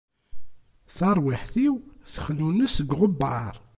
[0.97, 1.75] Tarwiḥt-iw
[2.11, 3.55] texnunes deg uɣebbar.